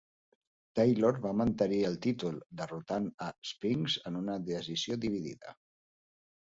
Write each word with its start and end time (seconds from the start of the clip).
Taylor 0.79 1.19
va 1.25 1.33
mantenir 1.41 1.81
el 1.91 1.99
títol, 2.07 2.41
derrotant 2.63 3.11
a 3.29 3.29
Spinks 3.53 4.01
en 4.13 4.21
una 4.25 4.41
decisió 4.51 5.01
dividida. 5.07 5.59